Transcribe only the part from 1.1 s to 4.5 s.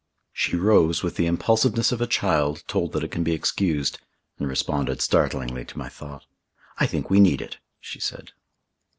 the impulsiveness of a child told that it can be excused, and